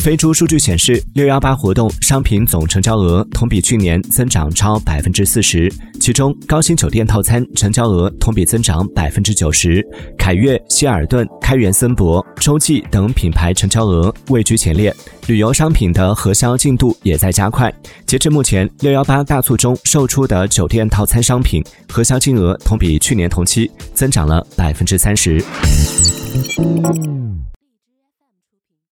[0.00, 9.86] 飞猪数据显示，六幺八活动商品总成交额同比去年增长超百分之四十，其中高新酒店套餐成交额同比增长百分之九十，
[10.16, 14.94] 凯悦、希尔顿、开元森博、洲际等品牌成交额位居前列。
[15.26, 17.72] 旅游商品的核销进度也在加快。
[18.06, 25.44] 截至目前，六幺八大促中售出的酒店套餐商品核销金额同比去年同期增长了百分之三十。